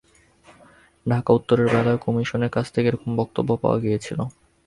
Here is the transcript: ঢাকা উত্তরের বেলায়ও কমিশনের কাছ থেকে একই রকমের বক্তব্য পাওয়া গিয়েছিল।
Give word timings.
ঢাকা 1.05 1.29
উত্তরের 1.33 1.67
বেলায়ও 1.73 2.03
কমিশনের 2.05 2.53
কাছ 2.55 2.65
থেকে 2.69 2.87
একই 2.87 2.93
রকমের 2.93 3.19
বক্তব্য 3.21 3.49
পাওয়া 3.61 3.77
গিয়েছিল। 3.83 4.19